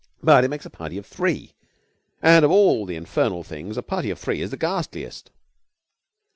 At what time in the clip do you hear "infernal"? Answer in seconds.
2.95-3.43